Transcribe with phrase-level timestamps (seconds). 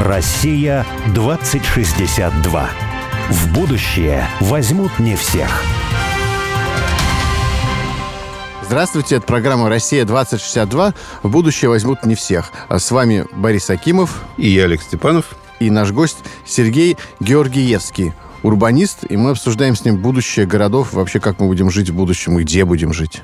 [0.00, 2.68] Россия 2062.
[3.30, 5.62] В будущее возьмут не всех.
[8.62, 10.94] Здравствуйте, это программа «Россия-2062».
[11.22, 12.52] В будущее возьмут не всех.
[12.68, 15.36] С вами Борис Акимов И я, Олег Степанов.
[15.60, 21.40] и наш гость Сергей Георгиевский, урбанист, и мы обсуждаем с ним будущее городов, вообще как
[21.40, 23.22] мы будем жить в будущем и где будем жить.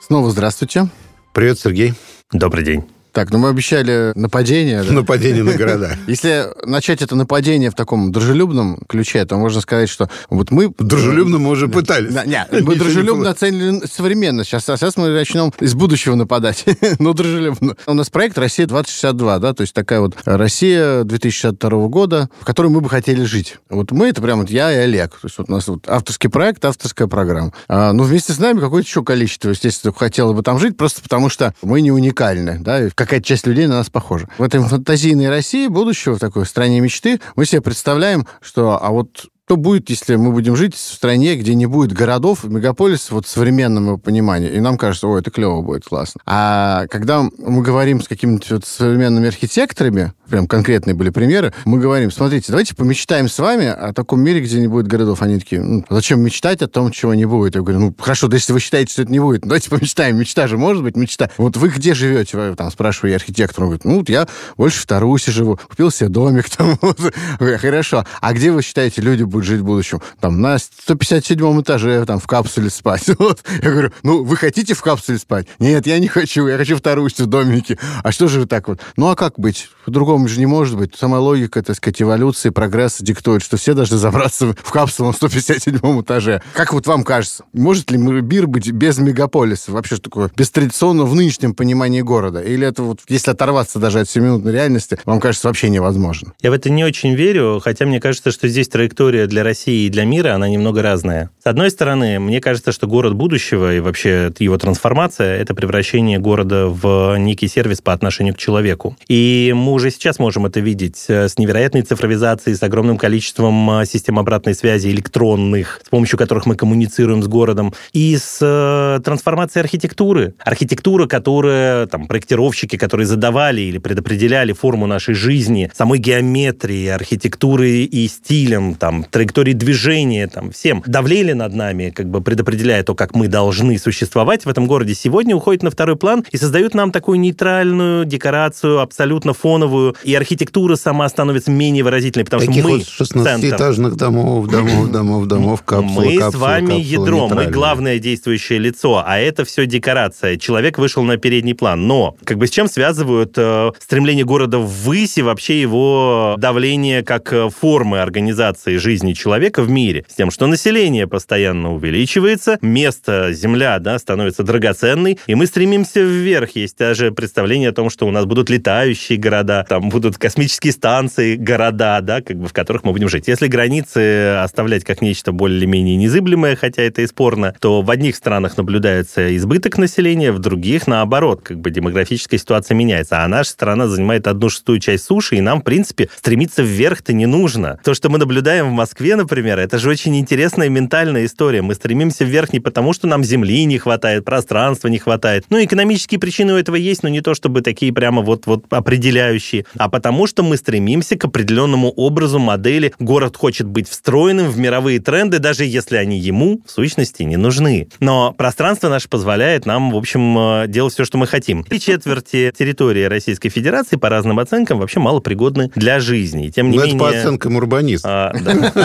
[0.00, 0.88] Снова здравствуйте.
[1.32, 1.94] Привет, Сергей.
[2.30, 2.84] Добрый день.
[3.12, 4.82] Так, ну мы обещали нападение.
[4.82, 4.92] да?
[4.92, 5.96] Нападение на города.
[6.06, 10.72] Если начать это нападение в таком дружелюбном ключе, то можно сказать, что вот мы...
[10.78, 12.14] Дружелюбно мы уже пытались.
[12.14, 14.44] Да, не, Ничего мы дружелюбно оценили современно.
[14.44, 16.64] Сейчас, а сейчас мы начнем из будущего нападать.
[16.98, 17.76] Но дружелюбно.
[17.86, 22.80] У нас проект «Россия-2062», да, то есть такая вот Россия 2062 года, в которой мы
[22.80, 23.58] бы хотели жить.
[23.68, 25.10] Вот мы, это прям вот я и Олег.
[25.10, 27.52] То есть вот у нас вот авторский проект, авторская программа.
[27.68, 31.28] А, ну, вместе с нами какое-то еще количество, естественно, хотело бы там жить, просто потому
[31.28, 34.28] что мы не уникальны, да, и какая-то часть людей на нас похожа.
[34.38, 39.26] В этой фантазийной России будущего, в такой стране мечты, мы себе представляем, что, а вот
[39.52, 43.28] что будет, если мы будем жить в стране, где не будет городов, мегаполис вот в
[43.28, 44.48] современном его понимании.
[44.50, 46.22] И нам кажется, ой, это клево будет, классно.
[46.24, 52.10] А когда мы говорим с какими-то вот современными архитекторами, прям конкретные были примеры, мы говорим,
[52.10, 55.20] смотрите, давайте помечтаем с вами о таком мире, где не будет городов.
[55.20, 57.54] Они такие, «Ну, зачем мечтать о том, чего не будет?
[57.54, 60.16] Я говорю, ну, хорошо, да если вы считаете, что это не будет, ну, давайте помечтаем.
[60.16, 61.28] Мечта же может быть, мечта.
[61.36, 62.38] Вот вы где живете?
[62.38, 63.64] Я Там спрашиваю я архитектора.
[63.64, 66.78] Он говорит, ну, вот я больше в Тарусе живу, купил себе домик там.
[67.58, 68.06] Хорошо.
[68.22, 70.00] А где вы считаете, люди будут жить в будущем?
[70.20, 73.10] Там на 157 этаже, там, в капсуле спать.
[73.22, 73.44] Вот.
[73.62, 75.46] Я говорю, ну, вы хотите в капсуле спать?
[75.60, 77.78] Нет, я не хочу, я хочу в Тарусе, в домике.
[78.02, 78.80] А что же вы так вот?
[78.96, 79.68] Ну, а как быть?
[79.84, 80.96] По-другому же не может быть.
[80.96, 86.00] Сама логика, так сказать, эволюции, прогресса диктует, что все должны забраться в капсулу на 157
[86.00, 86.42] этаже.
[86.54, 89.72] Как вот вам кажется, может ли мир быть без мегаполиса?
[89.72, 90.30] Вообще, что такое?
[90.36, 92.40] Без традиционного в нынешнем понимании города?
[92.40, 96.32] Или это вот, если оторваться даже от 7-минутной реальности, вам кажется вообще невозможно?
[96.42, 99.90] Я в это не очень верю, хотя мне кажется, что здесь траектория для России и
[99.90, 101.30] для мира, она немного разная.
[101.42, 106.66] С одной стороны, мне кажется, что город будущего и вообще его трансформация– это превращение города
[106.68, 108.96] в некий сервис по отношению к человеку.
[109.08, 113.86] И мы уже сейчас можем это видеть э, с невероятной цифровизацией, с огромным количеством э,
[113.86, 119.62] систем обратной связи электронных, с помощью которых мы коммуницируем с городом, и с э, трансформацией
[119.62, 120.34] архитектуры.
[120.44, 128.08] Архитектура, которая, там, проектировщики, которые задавали или предопределяли форму нашей жизни, самой геометрии, архитектуры и
[128.08, 133.28] стилем, там, траектории движения, там, всем давлели над нами, как бы предопределяя то, как мы
[133.28, 138.04] должны существовать в этом городе, сегодня уходит на второй план и создают нам такую нейтральную
[138.04, 143.40] декорацию, абсолютно фоновую, и архитектура сама становится менее выразительной, потому Таких что мы вот 16
[143.42, 143.56] центр.
[143.56, 148.58] этажных домов, домов, домов, домов, капсула, Мы капсула, с вами капсула, ядро, мы главное действующее
[148.58, 150.36] лицо, а это все декорация.
[150.36, 151.86] Человек вышел на передний план.
[151.86, 157.32] Но как бы с чем связывают э, стремление города ввысь и вообще его давление как
[157.32, 160.04] э, формы организации жизни человека в мире?
[160.08, 166.50] С тем, что население постоянно увеличивается, место, земля, да, становится драгоценной, и мы стремимся вверх.
[166.54, 171.36] Есть даже представление о том, что у нас будут летающие города, там будут космические станции,
[171.36, 173.28] города, да, как бы в которых мы будем жить.
[173.28, 178.56] Если границы оставлять как нечто более-менее незыблемое, хотя это и спорно, то в одних странах
[178.56, 183.24] наблюдается избыток населения, в других, наоборот, как бы демографическая ситуация меняется.
[183.24, 187.26] А наша страна занимает одну шестую часть суши, и нам, в принципе, стремиться вверх-то не
[187.26, 187.78] нужно.
[187.84, 191.62] То, что мы наблюдаем в Москве, например, это же очень интересная ментальная история.
[191.62, 195.44] Мы стремимся вверх не потому, что нам земли не хватает, пространства не хватает.
[195.50, 199.88] Ну, экономические причины у этого есть, но не то, чтобы такие прямо вот-вот определяющие, а
[199.88, 202.92] потому, что мы стремимся к определенному образу модели.
[202.98, 207.88] Город хочет быть встроенным в мировые тренды, даже если они ему, в сущности, не нужны.
[208.00, 211.64] Но пространство наше позволяет нам, в общем, э, делать все, что мы хотим.
[211.64, 216.46] Три четверти территории Российской Федерации, по разным оценкам, вообще малопригодны для жизни.
[216.46, 217.00] И Тем не Ну, это менее...
[217.00, 218.30] по оценкам урбаниста.
[218.30, 218.81] а, да.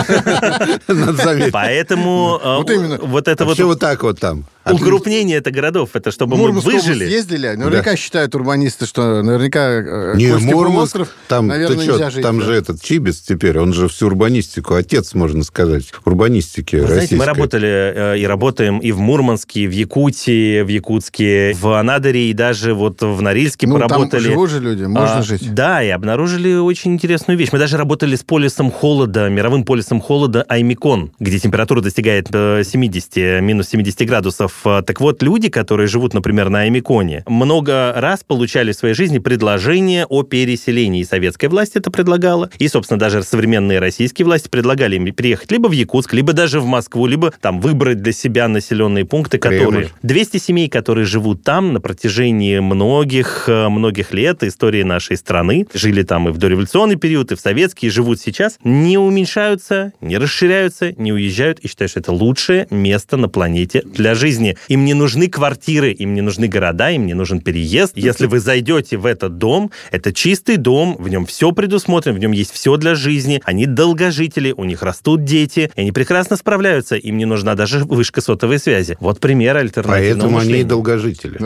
[0.88, 1.52] Надо заметить.
[1.52, 2.98] Поэтому э, Вот именно.
[2.98, 4.44] вот это А вот все вот так вот там.
[4.70, 7.04] укрупнение это городов, это чтобы мы выжили.
[7.04, 7.48] ездили?
[7.54, 10.96] Наверняка считают урбанисты, что наверняка э, Не, Мурманск,
[11.28, 12.22] там, наверное, нельзя жить.
[12.22, 12.44] там да.
[12.46, 17.24] же этот Чибис теперь, он же всю урбанистику, отец, можно сказать, урбанистики Вы знаете, мы
[17.24, 17.68] работали
[18.14, 22.74] э, и работаем и в Мурманске, и в Якутии, в Якутске, в Анадыре, и даже
[22.74, 24.20] вот в Норильске Ну, там поработали.
[24.22, 25.54] живут же люди, можно А, жить.
[25.54, 27.48] Да, и обнаружили очень интересную вещь.
[27.52, 33.16] Мы даже работали с полисом холода, мировым полисом полюсом холода Аймикон, где температура достигает 70,
[33.16, 34.60] э, минус 70 градусов.
[34.62, 40.04] Так вот, люди, которые живут, например, на Аймиконе, много раз получали в своей жизни предложение
[40.06, 41.00] о переселении.
[41.00, 45.68] И советская власть это предлагала, и, собственно, даже современные российские власти предлагали им приехать либо
[45.68, 49.68] в Якутск, либо даже в Москву, либо там выбрать для себя населенные пункты, которые...
[49.70, 49.88] Кремль.
[50.02, 56.02] 200 семей, которые живут там на протяжении многих, э, многих лет истории нашей страны, жили
[56.02, 60.92] там и в дореволюционный период, и в советский, и живут сейчас, не уменьшаются, не расширяются,
[60.92, 64.56] не уезжают, и считают, что это лучшее место на планете для жизни.
[64.68, 67.96] Им не нужны квартиры, им не нужны города, им не нужен переезд.
[67.96, 72.32] Если вы зайдете в этот дом, это чистый дом, в нем все предусмотрено, в нем
[72.32, 77.16] есть все для жизни, они долгожители, у них растут дети, и они прекрасно справляются, им
[77.16, 78.96] не нужна даже вышка сотовой связи.
[79.00, 80.54] Вот пример альтернативного Поэтому мышления.
[80.54, 81.38] они и долгожители.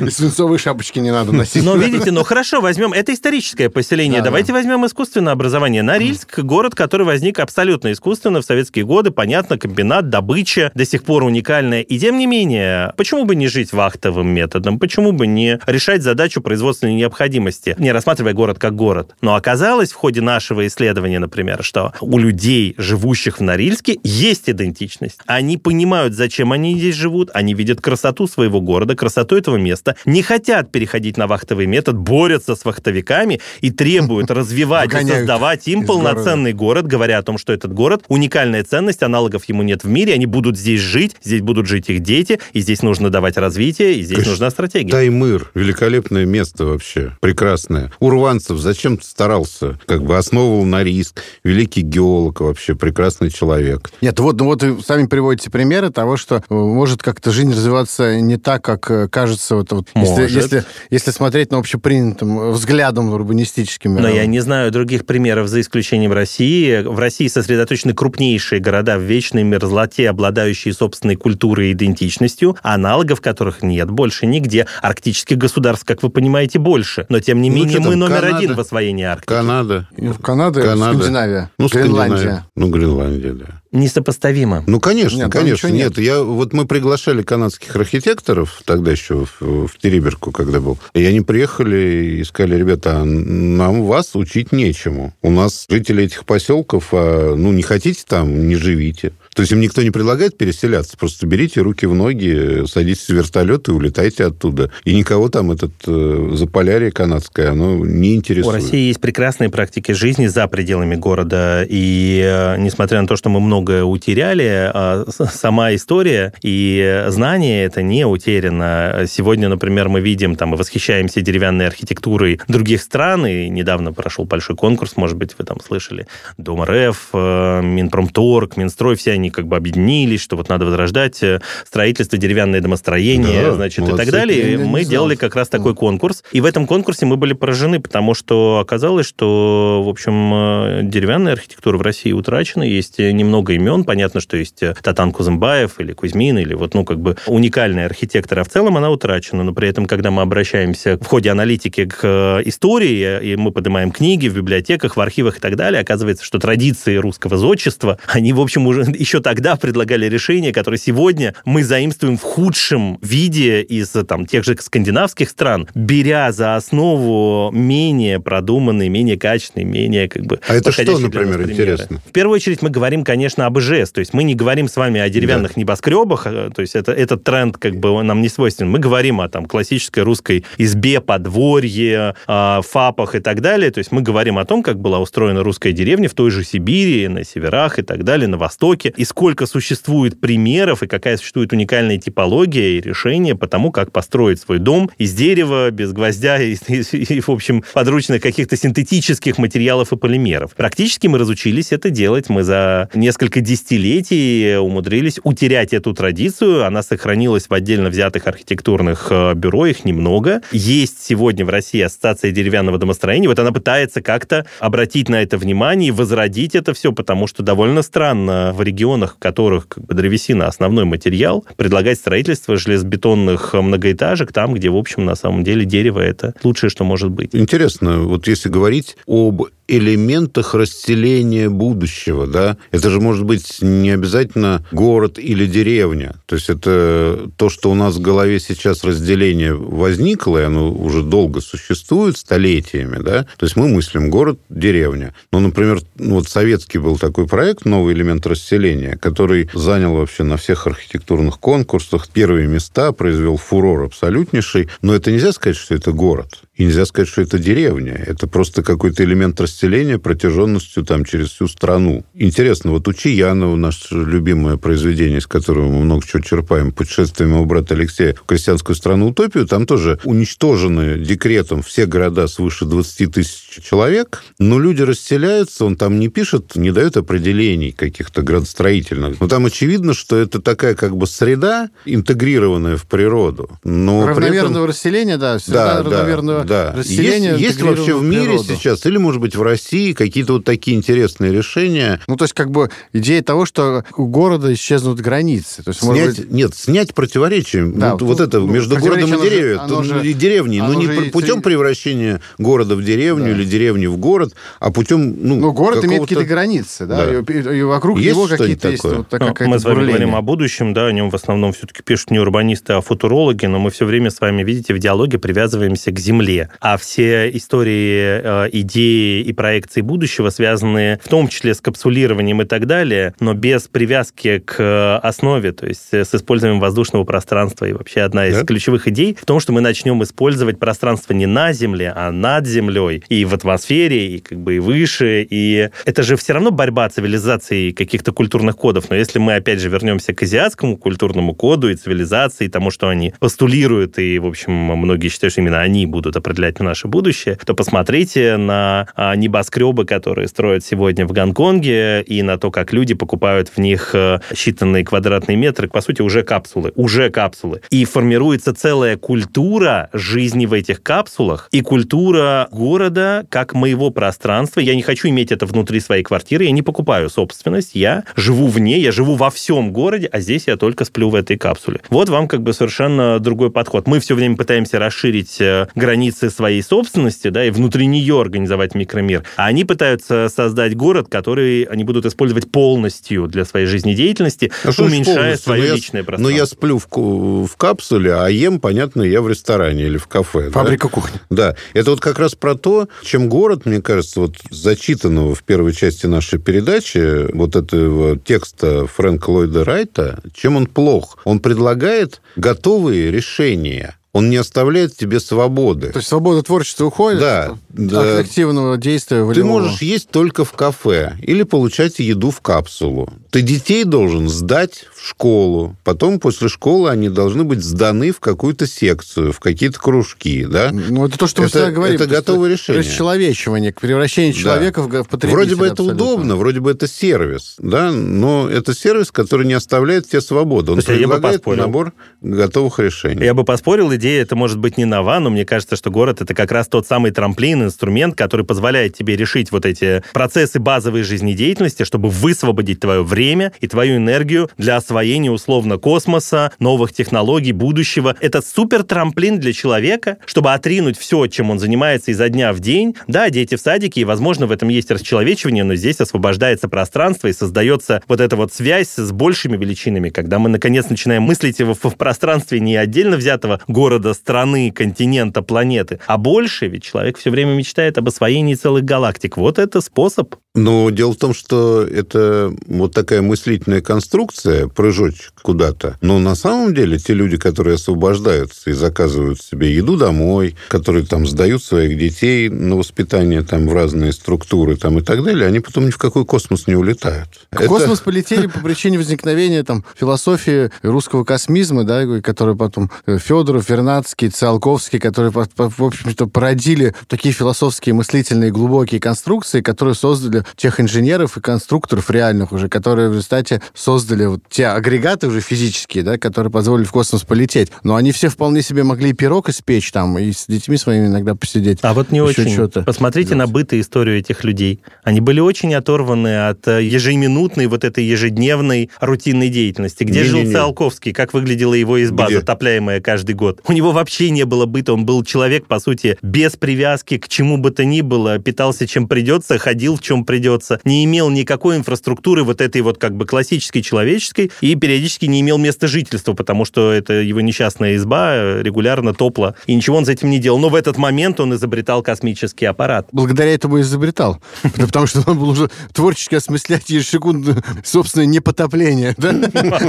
[0.06, 1.64] И свинцовые шапочки не надо носить.
[1.64, 5.82] Но видите, ну хорошо, возьмем, это историческое поселение, Да, давайте возьмем искусственное образование.
[5.82, 11.22] Норильск, город, который возник абсолютно искусственно в советские годы, понятно, комбинат, добыча, до сих пор
[11.22, 11.80] уникальная.
[11.80, 16.42] И тем не менее, почему бы не жить вахтовым методом, почему бы не решать задачу
[16.42, 19.14] производственной необходимости, не рассматривая город как город.
[19.22, 25.18] Но оказалось в ходе нашего исследования, например, что у людей, живущих в Норильске, есть идентичность.
[25.24, 30.20] Они понимают, зачем они здесь живут, они видят красоту своего города, красоту этого места, не
[30.20, 36.52] хотят переходить на вахтовый метод, борются с вахтовиками и требуют развивать и создавать им полноценный
[36.52, 40.26] город, говоря о том, что этот город уникальная ценность, аналогов ему нет в мире, они
[40.26, 44.16] будут здесь жить, здесь будут жить их дети, и здесь нужно давать развитие, и здесь
[44.16, 44.90] Конечно, нужна стратегия.
[44.90, 45.52] Таймыр.
[45.54, 47.16] Великолепное место вообще.
[47.20, 47.92] Прекрасное.
[48.00, 49.78] Урванцев зачем старался?
[49.86, 51.22] Как бы основывал на риск.
[51.44, 52.74] Великий геолог вообще.
[52.74, 53.92] Прекрасный человек.
[54.00, 58.20] Нет, вот, ну вот вы сами приводите примеры того, что э, может как-то жизнь развиваться
[58.20, 59.54] не так, как э, кажется.
[59.54, 60.30] Вот, вот, если, Может.
[60.30, 63.94] если, если смотреть на общепринятым взглядом урбанистическим.
[63.94, 66.84] Но я не знаю других примеров, за исключением России.
[66.86, 73.62] В России сосредоточены крупнейшие города в вечной мерзлоте, обладающие собственной культурой и идентичностью, аналогов которых
[73.62, 74.66] нет больше нигде.
[74.82, 77.06] Арктических государств, как вы понимаете, больше.
[77.08, 78.36] Но, тем не Ну, менее, там, мы номер Канада?
[78.38, 79.28] один в освоении Арктики.
[79.28, 79.88] Канада.
[79.96, 80.98] Ну, Канада, Канада.
[80.98, 82.16] Скандинавия, Ну, Гренландия.
[82.16, 82.46] Скандинавия.
[82.56, 83.46] Ну, Гренландия, да.
[83.76, 84.64] Несопоставимо.
[84.66, 85.66] Ну, конечно, Нет, конечно.
[85.66, 90.78] ничего Нет, я, вот мы приглашали канадских архитекторов тогда еще в, в Териберку, когда был.
[90.94, 95.14] И они приехали и сказали, ребята, а нам вас учить нечему.
[95.22, 99.12] У нас жители этих поселков, а, ну, не хотите там, не живите.
[99.36, 103.68] То есть им никто не предлагает переселяться, просто берите руки в ноги, садитесь в вертолет
[103.68, 104.70] и улетайте оттуда.
[104.84, 108.54] И никого там этот э, заполярье канадское, оно не У интересует.
[108.54, 113.40] России есть прекрасные практики жизни за пределами города, и э, несмотря на то, что мы
[113.40, 119.04] многое утеряли, э, сама история и знание это не утеряно.
[119.06, 124.56] Сегодня, например, мы видим там и восхищаемся деревянной архитектурой других стран, и недавно прошел большой
[124.56, 126.06] конкурс, может быть, вы там слышали,
[126.38, 131.40] Дом РФ, э, Минпромторг, Минстрой, все они как бы объединились, что вот надо возрождать э,
[131.66, 134.04] строительство, деревянное домостроение, Да, значит, и молодцы.
[134.04, 134.54] так далее.
[134.54, 136.24] И мы делали как раз такой конкурс.
[136.32, 141.32] И в этом конкурсе мы были поражены, потому что оказалось, что, в общем, э, деревянная
[141.32, 142.62] архитектура в России утрачена.
[142.62, 143.84] Есть немного имен.
[143.84, 148.38] Понятно, что есть э, Татан Кузымбаев или Кузьмин, или вот, ну, как бы уникальный архитектор,
[148.40, 149.44] а в целом она утрачена.
[149.44, 154.28] Но при этом, когда мы обращаемся в ходе аналитики к истории, и мы поднимаем книги
[154.28, 158.66] в библиотеках, в архивах и так далее, оказывается, что традиции русского зодчества, они, в общем,
[158.66, 164.44] уже еще тогда предлагали решения, которые сегодня мы заимствуем в худшем виде из там, тех
[164.44, 170.72] же скандинавских стран, беря за основу менее продуманные, менее качественные, менее как бы А это
[170.72, 171.52] что, например, примеры.
[171.52, 172.00] интересно?
[172.06, 175.00] В первую очередь мы говорим, конечно, об ИЖС, то есть мы не говорим с вами
[175.00, 178.70] о деревянных небоскребах, э, то есть это, этот тренд как бы нам не свойственен.
[178.70, 184.02] Мы говорим о там классической русской избе, подворье, ФАПах и так далее, то есть мы
[184.02, 187.82] говорим о том, как была устроена русская деревня в той же Сибири, на северах и
[187.82, 193.34] так далее, на востоке, и сколько существует примеров, и какая существует уникальная типология и решение
[193.34, 197.64] по тому, как построить свой дом из дерева, без гвоздя и, и- и, в общем,
[197.72, 200.54] подручных каких-то синтетических материалов и полимеров.
[200.54, 202.28] Практически мы разучились это делать.
[202.28, 206.64] Мы за несколько десятилетий умудрились утерять эту традицию.
[206.64, 210.42] Она сохранилась в отдельно взятых архитектурных э, бюро, их немного.
[210.52, 213.28] Есть сегодня в России ассоциация деревянного домостроения.
[213.28, 217.82] Вот она пытается как-то обратить на это внимание и возродить это все, потому что довольно
[217.82, 224.54] странно в регионах, в которых как бы, древесина основной материал, предлагать строительство железобетонных многоэтажек там,
[224.54, 227.34] где, в общем, на самом деле дерево это лучшее, что может быть.
[227.34, 232.56] Интересно, вот если говорить об элементах расселения будущего, да.
[232.70, 236.16] Это же может быть не обязательно город или деревня.
[236.26, 241.02] То есть это то, что у нас в голове сейчас разделение возникло, и оно уже
[241.02, 243.26] долго существует, столетиями, да.
[243.36, 245.14] То есть мы мыслим город, деревня.
[245.32, 250.66] Ну, например, вот советский был такой проект «Новый элемент расселения», который занял вообще на всех
[250.66, 254.68] архитектурных конкурсах первые места, произвел фурор абсолютнейший.
[254.82, 256.42] Но это нельзя сказать, что это город.
[256.56, 257.92] И нельзя сказать, что это деревня.
[257.92, 262.04] Это просто какой-то элемент расселения протяженностью там через всю страну.
[262.14, 267.44] Интересно, вот у Чаянова, наше любимое произведение, из которого мы много чего черпаем, «Путешествие моего
[267.44, 273.62] брата Алексея в крестьянскую страну утопию», там тоже уничтожены декретом все города свыше 20 тысяч
[273.62, 279.20] человек, но люди расселяются, он там не пишет, не дает определений каких-то градостроительных.
[279.20, 283.50] Но там очевидно, что это такая как бы среда, интегрированная в природу.
[283.62, 284.66] Но Равномерного этом...
[284.66, 286.45] расселения, да, среда Да, равномерного да.
[286.50, 287.30] Расселения.
[287.32, 288.44] Есть, есть вообще в мире природу.
[288.54, 292.00] сейчас, или, может быть, в России какие-то вот такие интересные решения?
[292.06, 295.62] Ну, то есть, как бы идея того, что у города исчезнут границы.
[295.62, 297.66] То есть, может Снять, быть, нет, снять противоречие.
[297.66, 300.58] Да, вот, ну, вот это ну, между городом и деревней, же- оно же- и деревней,
[300.60, 303.30] но оно не же путем превращения города в деревню Да.
[303.32, 307.32] или деревни в город, а путем ну, ну, город имеет какого-то- какие-то границы, да, Да.
[307.54, 308.98] И, и вокруг Есть него какие-то есть такое?
[308.98, 309.06] вот
[309.40, 309.86] Ну, мы с вами бурление.
[309.96, 313.58] говорим о будущем, да, о нем в основном все-таки пишут не урбанисты, а футурологи, но
[313.58, 316.35] мы все время с вами, видите, в диалоге привязываемся к Земле.
[316.60, 322.44] А все истории, э, идеи и проекции будущего связаны в том числе с капсулированием и
[322.44, 327.66] так далее, но без привязки к э, основе, то есть э, с использованием воздушного пространства.
[327.66, 328.44] И вообще одна из Да.
[328.44, 333.02] ключевых идей в том, что мы начнем использовать пространство не на Земле, а над Землей,
[333.08, 335.26] и в атмосфере, и как бы и выше.
[335.28, 338.90] И это же все равно борьба цивилизации и каких-то культурных кодов.
[338.90, 343.12] Но если мы, опять же, вернемся к азиатскому культурному коду и цивилизации, тому, что они
[343.18, 348.36] постулируют, и, в общем, многие считают, что именно они будут определять наше будущее, то посмотрите
[348.36, 353.58] на а, небоскребы, которые строят сегодня в Гонконге, и на то, как люди покупают в
[353.58, 357.60] них э, считанные квадратные метры, по сути, уже капсулы, уже капсулы.
[357.70, 364.60] И формируется целая культура жизни в этих капсулах и культура города как моего пространства.
[364.60, 368.78] Я не хочу иметь это внутри своей квартиры, я не покупаю собственность, я живу вне,
[368.80, 371.80] я живу во всем городе, а здесь я только сплю в этой капсуле.
[371.88, 373.86] Вот вам как бы совершенно другой подход.
[373.86, 375.68] Мы все время пытаемся расширить э,
[376.16, 381.62] границы своей собственности, да, и внутри нее организовать микромир, а они пытаются создать город, который
[381.64, 386.36] они будут использовать полностью для своей жизнедеятельности, А уменьшая свое Ну, я- личное Но пространство.
[386.38, 390.46] я сплю в, в капсуле, а ем, понятно, я в ресторане или в кафе.
[390.46, 390.50] да?
[390.50, 391.20] Фабрика кухни.
[391.30, 395.72] Да, это вот как раз про то, чем город, мне кажется, вот зачитанного в первой
[395.72, 401.18] части нашей передачи, вот этого текста Фрэнка Ллойда Райта, чем он плох?
[401.24, 403.96] Он предлагает готовые решения.
[404.16, 405.90] Он не оставляет тебе свободы.
[405.90, 408.18] То есть свобода творчества уходит Да, от да.
[408.18, 409.50] активного действия Ты волевого.
[409.60, 413.10] можешь есть только в кафе или получать еду в капсулу.
[413.36, 415.76] Ты детей должен сдать в школу.
[415.84, 420.46] Потом после школы они должны быть сданы в какую-то секцию, в какие-то кружки.
[420.46, 420.70] Да?
[420.72, 421.96] Ну, это то, что мы Это- всегда говорим.
[421.96, 422.80] это то есть готовое решение.
[422.80, 424.38] Расчеловечивание, превращение Да.
[424.40, 425.36] человека в, г- в потребителя.
[425.36, 426.02] Вроде бы это абсолютно.
[426.02, 430.72] удобно, вроде бы это сервис, да, но это сервис, который не оставляет тебе свободу.
[430.72, 431.62] Он Слушайте, я бы предлагает поспорил.
[431.62, 433.22] набор готовых решений.
[433.22, 436.32] Я бы поспорил, идея это может быть не нова, но мне кажется, что город это
[436.34, 441.82] как раз тот самый трамплин, инструмент, который позволяет тебе решить вот эти процессы базовой жизнедеятельности,
[441.82, 448.14] чтобы высвободить твое время и твою энергию для освоения условно космоса, новых технологий, будущего.
[448.20, 452.94] Это супер трамплин для человека, чтобы отринуть все, чем он занимается изо дня в день.
[453.08, 457.32] Да, дети в садике, и, возможно, в этом есть расчеловечивание, но здесь освобождается пространство и
[457.32, 461.96] создается вот эта вот связь с большими величинами, когда мы, наконец, начинаем мыслить в, в
[461.96, 467.98] пространстве не отдельно взятого города, страны, континента, планеты, а больше, ведь человек все время мечтает
[467.98, 469.36] об освоении целых галактик.
[469.36, 470.34] Вот это способ.
[470.54, 475.96] Но дело в том, что это вот такая мыслительная конструкция, прыжочек куда-то.
[476.00, 481.24] Но на самом деле те люди, которые освобождаются и заказывают себе еду домой, которые там
[481.24, 485.86] сдают своих детей на воспитание там в разные структуры там и так далее, они потом
[485.86, 487.28] ни в какой космос не улетают.
[487.52, 493.18] В Это- космос полетели по причине возникновения там философии русского космизма, да, который потом э,
[493.18, 500.80] Федоров, Вернадский, Циолковский, которые, в общем-то, породили такие философские, мыслительные, глубокие конструкции, которые создали тех
[500.80, 506.18] инженеров и конструкторов реальных уже, которые в результате создали вот те агрегаты уже физические, да,
[506.18, 507.70] которые позволили в космос полететь.
[507.82, 511.34] Но они все вполне себе могли и пирог испечь там, и с детьми своими иногда
[511.34, 511.78] посидеть.
[511.82, 512.52] А вот не очень.
[512.52, 514.80] что-то Посмотрите на быт и историю этих людей.
[515.04, 520.04] Они были очень оторваны от э, ежеминутной вот этой ежедневной рутинной деятельности.
[520.04, 520.54] Где жил Не-не-не.
[520.54, 521.12] Циолковский?
[521.12, 522.40] Как выглядела его изба, Где?
[522.40, 523.60] затопляемая каждый год?
[523.66, 524.92] У него вообще не было быта.
[524.92, 529.08] Он был человек, по сути, без привязки к чему бы то ни было, питался чем
[529.08, 533.82] придется, ходил в чем придется, не имел никакой инфраструктуры вот этой вот как бы классической
[533.82, 539.54] человеческой и периодически не имел места жительства, потому что это его несчастная изба регулярно топла,
[539.66, 540.58] и ничего он с этим не делал.
[540.58, 543.08] Но в этот момент он изобретал космический аппарат.
[543.12, 544.40] Благодаря этому изобретал.
[544.76, 549.32] Потому что он был уже творчески осмыслять ежесекундно собственное непотопление, да?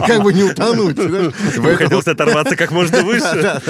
[0.06, 0.98] Как бы не утонуть.
[1.78, 3.62] Хотелось оторваться как можно выше.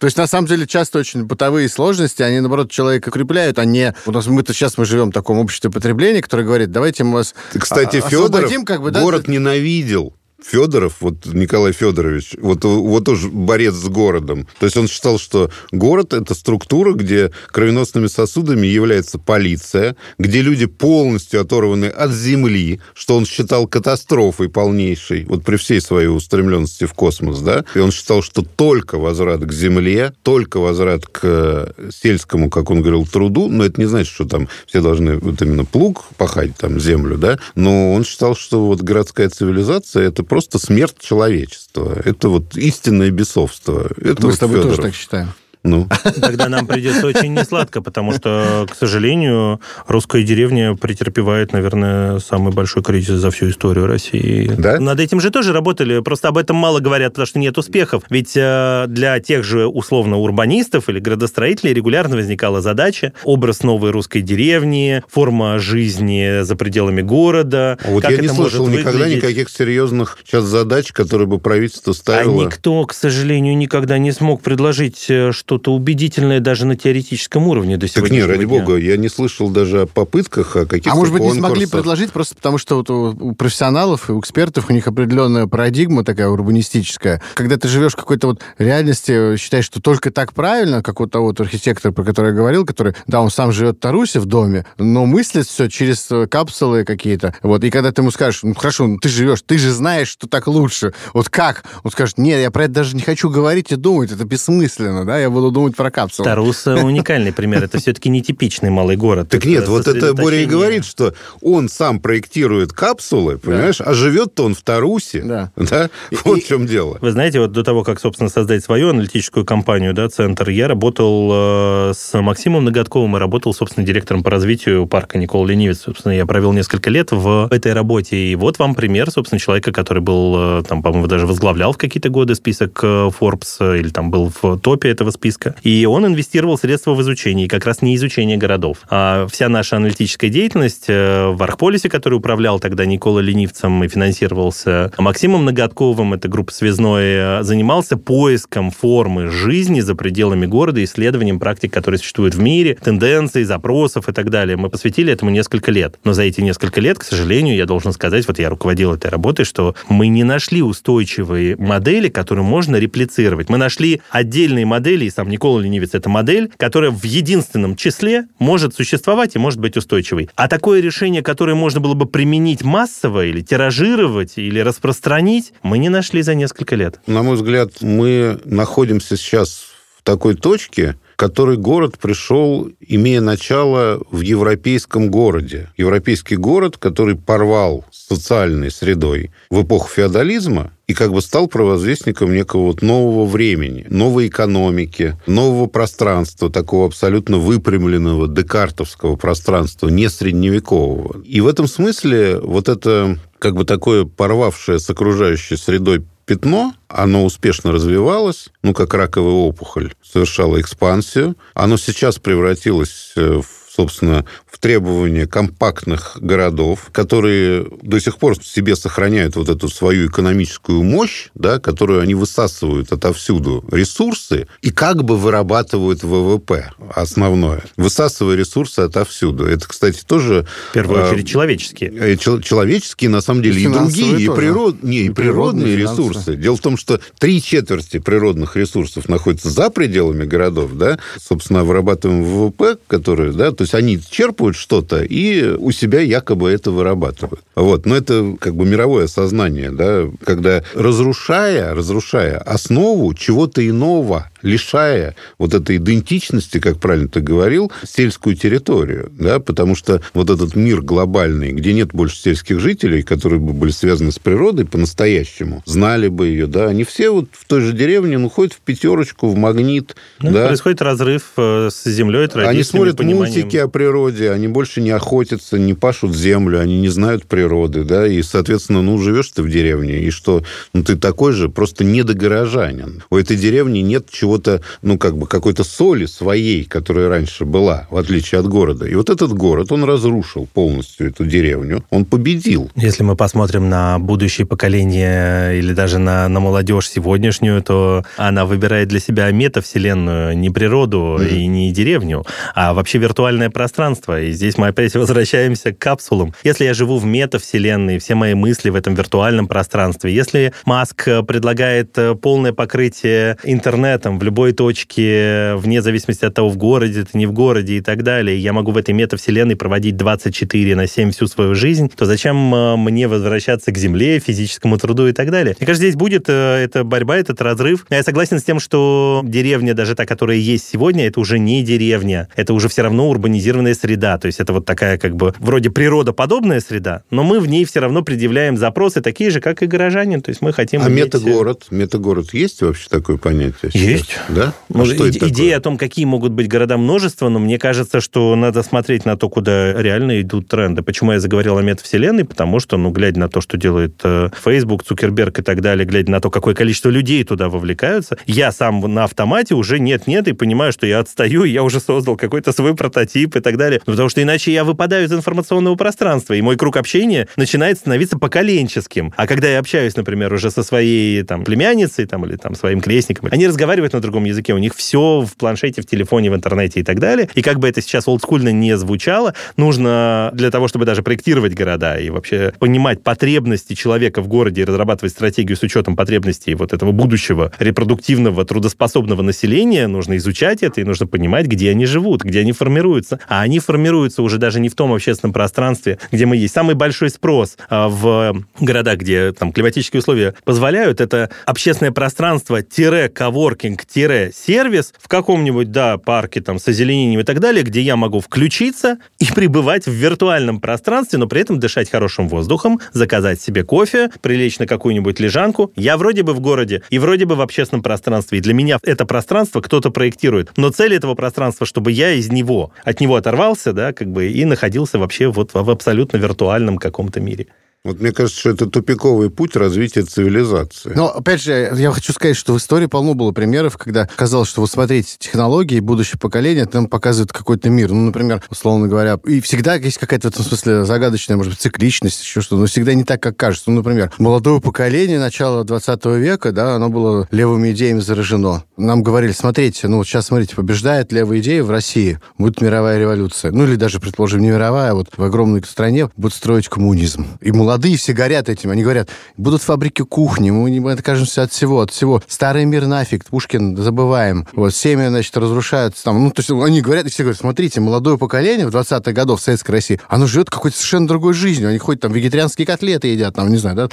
[0.00, 3.94] То есть, на самом деле, часто очень бытовые сложности, они, наоборот, человека укрепляют, а не...
[4.06, 7.34] У нас мы-то сейчас мы живем в таком обществе потребления, которое говорит, давайте мы вас
[7.52, 10.14] Кстати, Федоров как бы, да, город ненавидел.
[10.44, 14.46] Федоров, вот Николай Федорович, вот, вот тоже борец с городом.
[14.58, 20.66] То есть он считал, что город– это структура, где кровеносными сосудами является полиция, где люди
[20.66, 26.92] полностью оторваны от земли, что он считал катастрофой полнейшей, вот при всей своей устремленности в
[26.92, 32.70] космос, да, и он считал, что только возврат к земле, только возврат к сельскому, как
[32.70, 36.56] он говорил, труду, но это не значит, что там все должны вот именно плуг пахать,
[36.56, 42.00] там, землю, да, но он считал, что вот городская цивилизация– это просто смерть человечества.
[42.04, 43.88] Это вот истинное бесовство.
[43.96, 44.76] Это Мы вот с тобой Федоров.
[44.76, 45.28] тоже так считаем.
[45.66, 45.88] Ну.
[46.20, 52.82] Тогда нам придется очень несладко, потому что, к сожалению, русская деревня претерпевает, наверное, самый большой
[52.82, 54.52] кризис за всю историю России.
[54.56, 54.78] Да?
[54.78, 58.04] Над этим же тоже работали, просто об этом мало говорят, потому что нет успехов.
[58.10, 64.20] Ведь э, для тех же, условно, урбанистов или градостроителей регулярно возникала задача, образ новой русской
[64.20, 67.78] деревни, форма жизни за пределами города.
[67.84, 69.22] Вот я не слышал никогда выглядеть.
[69.22, 72.42] никаких серьезных сейчас задач, которые бы правительство ставило.
[72.42, 77.48] А никто, к сожалению, никогда не смог предложить, э, что что-то убедительное даже на теоретическом
[77.48, 78.60] уровне до сегодняшнего Так нет, ради дня.
[78.60, 81.42] бога, я не слышал даже о попытках, о каких-то А может быть, конкурсах.
[81.42, 85.46] не смогли предложить просто потому, что вот у профессионалов и у экспертов у них определенная
[85.46, 87.22] парадигма такая урбанистическая.
[87.34, 91.28] Когда ты живешь в какой-то вот реальности, считаешь, что только так правильно, как вот того
[91.28, 94.66] вот архитектора, про который я говорил, который, да, он сам живет в Тарусе в доме,
[94.76, 97.34] но мыслит все через капсулы какие-то.
[97.42, 100.26] Вот, и когда ты ему скажешь, ну хорошо, ну ты живешь, ты же знаешь, что
[100.26, 100.92] так лучше.
[101.14, 101.64] Вот как?
[101.82, 105.18] Он скажет, нет, я про это даже не хочу говорить и думать, это бессмысленно, да,
[105.18, 106.24] я буду думать про капсулу.
[106.24, 107.64] Тарус уникальный пример.
[107.64, 109.28] Это все-таки нетипичный малый город.
[109.28, 114.44] Так нет, вот это Боря и говорит, что он сам проектирует капсулы, понимаешь, а живет-то
[114.44, 115.22] он в Тарусе.
[115.22, 115.52] Да.
[115.56, 115.90] да?
[116.24, 116.98] Вот в чем дело.
[117.00, 121.30] Вы знаете, вот до того, как, собственно, создать свою аналитическую компанию, да, центр, я работал
[121.32, 125.80] э, с Максимом Ноготковым и работал, собственно, директором по развитию парка Никола Ленивец.
[125.80, 128.16] Собственно, я провел несколько лет в этой работе.
[128.16, 132.08] И вот вам пример, собственно, человека, который был, э, там, по-моему, даже возглавлял в какие-то
[132.08, 135.25] годы список э, Forbes или там был в топе этого списка.
[135.62, 138.78] И он инвестировал средства в изучение, и как раз не изучение городов.
[138.88, 144.92] А вся наша аналитическая деятельность э, в Архполисе, который управлял тогда Никола Ленивцем и финансировался
[144.98, 151.72] Максимом Ноготковым, это группа «Связной», э, занимался поиском формы жизни за пределами города, исследованием практик,
[151.72, 154.56] которые существуют в мире, тенденций, запросов и так далее.
[154.56, 155.98] Мы посвятили этому несколько лет.
[156.04, 159.44] Но за эти несколько лет, к сожалению, я должен сказать, вот я руководил этой работой,
[159.44, 163.48] что мы не нашли устойчивые модели, которые можно реплицировать.
[163.48, 168.74] Мы нашли отдельные модели, и Никола Никола Ленивец– это модель, которая в единственном числе может
[168.74, 170.28] существовать и может быть устойчивой.
[170.34, 175.88] А такое решение, которое можно было бы применить массово или тиражировать, или распространить, мы не
[175.88, 177.00] нашли за несколько лет.
[177.06, 184.20] На мой взгляд, мы находимся сейчас в такой точке, который город пришел, имея начало в
[184.20, 185.70] европейском городе.
[185.76, 192.66] Европейский город, который порвал социальной средой в эпоху феодализма и как бы стал провозвестником некого
[192.66, 201.22] вот нового времени, новой экономики, нового пространства, такого абсолютно выпрямленного декартовского пространства, не средневекового.
[201.22, 207.24] И в этом смысле вот это как бы такое порвавшее с окружающей средой пятно, оно
[207.24, 211.36] успешно развивалось, ну, как раковая опухоль, совершало экспансию.
[211.54, 218.74] Оно сейчас превратилось в собственно, в требования компактных городов, которые до сих пор в себе
[218.74, 225.18] сохраняют вот эту свою экономическую мощь, да, которую они высасывают отовсюду ресурсы и как бы
[225.18, 229.46] вырабатывают ВВП основное, высасывая ресурсы отовсюду.
[229.46, 230.46] Это, кстати, тоже...
[230.70, 231.92] В первую а, очередь, человеческие.
[231.92, 235.76] Э, человеческие, на самом деле, и, и другие, и, природ, не, и, и природные, природные
[235.76, 236.36] ресурсы.
[236.36, 242.22] Дело в том, что три четверти природных ресурсов находятся за пределами городов, да, собственно, вырабатываем
[242.24, 247.42] ВВП, который, да, то есть они черпают что-то и у себя якобы это вырабатывают.
[247.54, 247.86] Вот.
[247.86, 255.54] Но это как бы мировое сознание, да, когда разрушая, разрушая основу чего-то иного, лишая вот
[255.54, 261.52] этой идентичности, как правильно ты говорил, сельскую территорию, да, потому что вот этот мир глобальный,
[261.52, 266.46] где нет больше сельских жителей, которые бы были связаны с природой по-настоящему, знали бы ее,
[266.46, 270.32] да, они все вот в той же деревне, ну, ходят в пятерочку, в магнит, ну,
[270.32, 270.46] да.
[270.46, 273.34] Происходит разрыв э, с землей, Они смотрят пониманием.
[273.34, 278.06] мультики о природе, они больше не охотятся, не пашут землю, они не знают природы, да,
[278.06, 283.02] и, соответственно, ну, живешь ты в деревне, и что, ну, ты такой же, просто недогорожанин.
[283.10, 284.06] У этой деревни нет
[284.36, 288.86] чего-то, ну, как бы, какой-то соли своей, которая раньше была, в отличие от города.
[288.86, 292.70] И вот этот город, он разрушил полностью эту деревню, он победил.
[292.76, 298.88] Если мы посмотрим на будущее поколение или даже на, на молодежь сегодняшнюю, то она выбирает
[298.88, 301.28] для себя метавселенную, не природу mm-hmm.
[301.28, 304.20] и не деревню, а вообще виртуальное пространство.
[304.20, 306.34] И здесь мы опять возвращаемся к капсулам.
[306.44, 311.96] Если я живу в метавселенной, все мои мысли в этом виртуальном пространстве, если Маск предлагает
[312.20, 317.32] полное покрытие интернетом в любой точке, вне зависимости от того, в городе ты, не в
[317.32, 321.54] городе и так далее, я могу в этой метавселенной проводить 24 на 7 всю свою
[321.54, 325.54] жизнь, то зачем э, мне возвращаться к земле, физическому труду и так далее?
[325.58, 327.86] Мне кажется, здесь будет э, эта борьба, этот разрыв.
[327.88, 332.28] Я согласен с тем, что деревня, даже та, которая есть сегодня, это уже не деревня.
[332.36, 334.18] Это уже все равно урбанизированная среда.
[334.18, 337.80] То есть это вот такая как бы вроде природоподобная среда, но мы в ней все
[337.80, 340.20] равно предъявляем запросы такие же, как и горожане.
[340.20, 340.82] То есть мы хотим...
[340.82, 341.06] А иметь...
[341.06, 341.66] метагород?
[341.70, 343.70] Метагород есть вообще такое понятие?
[343.70, 343.74] Сейчас?
[343.74, 344.05] Есть.
[344.28, 344.54] Да?
[344.72, 348.00] А ну, что и- идея о том, какие могут быть города множество, но мне кажется,
[348.00, 350.82] что надо смотреть на то, куда реально идут тренды.
[350.82, 352.24] Почему я заговорил о метавселенной?
[352.24, 356.10] Потому что, ну, глядя на то, что делает э, Facebook, Цукерберг и так далее, глядя
[356.10, 360.72] на то, какое количество людей туда вовлекаются, я сам на автомате уже нет-нет и понимаю,
[360.72, 363.80] что я отстаю, и я уже создал какой-то свой прототип и так далее.
[363.86, 368.18] Ну, потому что иначе я выпадаю из информационного пространства, и мой круг общения начинает становиться
[368.18, 369.12] поколенческим.
[369.16, 373.28] А когда я общаюсь, например, уже со своей там племянницей там, или там своим крестником,
[373.32, 376.82] они разговаривают на другом языке, у них все в планшете, в телефоне, в интернете и
[376.82, 377.28] так далее.
[377.34, 381.96] И как бы это сейчас олдскульно не звучало, нужно для того, чтобы даже проектировать города
[381.96, 386.92] и вообще понимать потребности человека в городе и разрабатывать стратегию с учетом потребностей вот этого
[386.92, 392.52] будущего репродуктивного, трудоспособного населения, нужно изучать это и нужно понимать, где они живут, где они
[392.52, 393.18] формируются.
[393.28, 396.54] А они формируются уже даже не в том общественном пространстве, где мы есть.
[396.54, 403.08] Самый большой спрос а, в городах, где там климатические условия позволяют, это общественное пространство, тире,
[403.08, 407.96] коворкинг, тире, сервис в каком-нибудь, да, парке там с озеленением и так далее, где я
[407.96, 413.64] могу включиться и пребывать в виртуальном пространстве, но при этом дышать хорошим воздухом, заказать себе
[413.64, 415.72] кофе, прилечь на какую-нибудь лежанку.
[415.76, 418.38] Я вроде бы в городе и вроде бы в общественном пространстве.
[418.38, 420.52] И для меня это пространство кто-то проектирует.
[420.56, 424.44] Но цель этого пространства, чтобы я из него, от него оторвался, да, как бы, и
[424.44, 427.46] находился вообще вот в абсолютно виртуальном каком-то мире.
[427.86, 430.92] Вот мне кажется, что это тупиковый путь развития цивилизации.
[430.96, 434.60] Но, опять же, я хочу сказать, что в истории полно было примеров, когда казалось, что
[434.60, 437.92] вот смотрите, технологии, будущее поколение нам показывают какой-то мир.
[437.92, 442.22] Ну, например, условно говоря, и всегда есть какая-то в этом смысле загадочная, может быть, цикличность,
[442.22, 443.70] еще что-то, но всегда не так, как кажется.
[443.70, 448.64] Ну, например, молодое поколение начала 20 века, да, оно было левыми идеями заражено.
[448.76, 453.52] Нам говорили, смотрите, ну, вот сейчас, смотрите, побеждает левая идея в России, будет мировая революция.
[453.52, 457.26] Ну, или даже, предположим, не мировая, а вот в огромной стране будут строить коммунизм.
[457.40, 458.70] И молодые молодые все горят этим.
[458.70, 462.22] Они говорят, будут фабрики кухни, мы откажемся от всего, от всего.
[462.26, 464.46] Старый мир нафиг, Пушкин забываем.
[464.54, 466.24] Вот, семьи, значит, разрушаются там.
[466.24, 469.44] Ну, то есть они говорят, и все говорят, смотрите, молодое поколение в 20-х годов в
[469.44, 471.68] Советской России, оно живет какой-то совершенно другой жизнью.
[471.68, 473.88] Они ходят там вегетарианские котлеты едят, там, не знаю, да?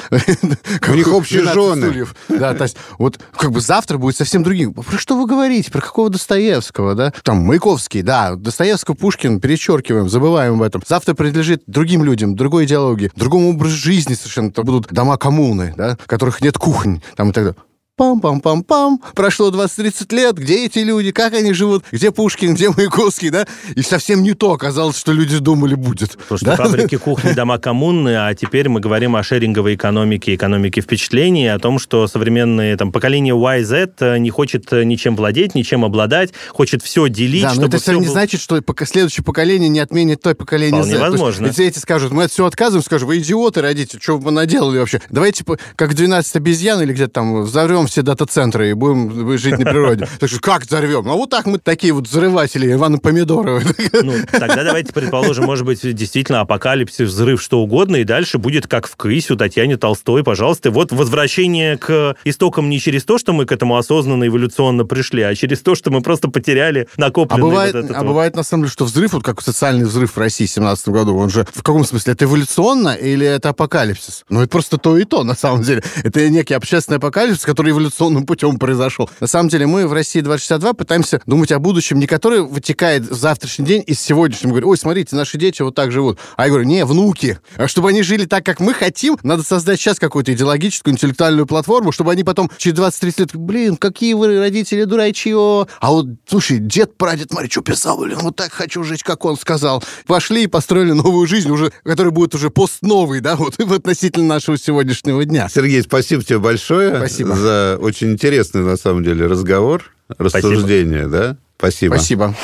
[0.88, 2.06] У них общие жены.
[2.30, 4.74] Да, то есть вот как бы завтра будет совсем другим.
[4.74, 5.72] Про что вы говорите?
[5.72, 7.12] Про какого Достоевского, да?
[7.24, 10.82] Там Маяковский, да, Достоевского, Пушкин, перечеркиваем, забываем об этом.
[10.88, 14.50] Завтра принадлежит другим людям, другой идеологии, другому образу жизни совершенно.
[14.50, 17.62] Это будут дома коммуны, да, в которых нет кухонь, там и так далее.
[17.96, 18.98] Пам-пам-пам-пам.
[19.14, 20.36] Прошло 20-30 лет.
[20.36, 21.12] Где эти люди?
[21.12, 21.84] Как они живут?
[21.92, 22.56] Где Пушкин?
[22.56, 23.30] Где Маяковский?
[23.30, 23.46] Да?
[23.76, 26.18] И совсем не то оказалось, что люди думали будет.
[26.18, 26.56] Потому что да?
[26.56, 31.78] фабрики, кухни, дома коммуны, а теперь мы говорим о шеринговой экономике, экономике впечатлений, о том,
[31.78, 37.44] что современное там, поколение YZ не хочет ничем владеть, ничем обладать, хочет все делить.
[37.44, 38.12] Да, но это все не был...
[38.12, 41.00] значит, что следующее поколение не отменит то поколение Вполне Z.
[41.00, 41.46] возможно.
[41.46, 45.00] Есть, эти скажут, мы от всего отказываем, скажем, вы идиоты, родите, что вы наделали вообще?
[45.12, 49.66] Давайте, как 12 обезьян или где-то там взорвем взорвем все дата-центры и будем жить на
[49.66, 50.08] природе.
[50.20, 51.06] Так что как взорвем?
[51.06, 53.64] Ну, вот так мы такие вот взрыватели Ивана Помидоровы.
[54.02, 58.88] Ну, тогда давайте предположим, может быть, действительно апокалипсис, взрыв, что угодно, и дальше будет как
[58.88, 60.72] в у Татьяне Толстой, пожалуйста.
[60.72, 65.36] Вот возвращение к истокам не через то, что мы к этому осознанно эволюционно пришли, а
[65.36, 68.08] через то, что мы просто потеряли накопленный а бывает, вот этот а вот.
[68.08, 71.18] бывает, на самом деле, что взрыв, вот как социальный взрыв в России в 17 году,
[71.18, 72.14] он же в каком смысле?
[72.14, 74.24] Это эволюционно или это апокалипсис?
[74.30, 75.84] Ну, это просто то и то, на самом деле.
[76.04, 79.10] Это некий общественный апокалипсис, который эволюционным путем произошел.
[79.20, 83.14] На самом деле, мы в России 262 пытаемся думать о будущем, не которое вытекает в
[83.14, 84.52] завтрашний день из сегодняшнего.
[84.52, 86.20] Говорю, ой, смотрите, наши дети вот так живут.
[86.38, 87.40] А я говорю, не, внуки.
[87.58, 91.92] А чтобы они жили так, как мы хотим, надо создать сейчас какую-то идеологическую, интеллектуальную платформу,
[91.92, 95.68] чтобы они потом через 20-30 лет, блин, какие вы родители дурачье.
[95.80, 99.38] А вот, слушай, дед, прадед, смотри, что писал, блин, вот так хочу жить, как он
[99.38, 99.84] сказал.
[100.06, 105.26] Пошли и построили новую жизнь, уже, которая будет уже пост-новый, да, вот относительно нашего сегодняшнего
[105.26, 105.50] дня.
[105.50, 107.36] Сергей, спасибо тебе большое Спасибо.
[107.36, 109.84] за очень интересный, на самом деле, разговор,
[110.18, 111.38] рассуждение, да?
[111.58, 111.96] Спасибо.
[111.96, 112.36] Спасибо.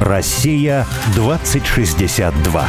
[0.00, 2.68] Россия 2062.